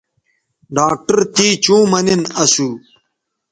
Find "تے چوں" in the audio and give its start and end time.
1.35-1.83